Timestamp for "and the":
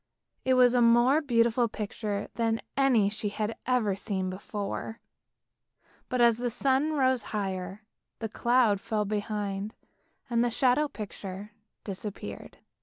10.27-10.49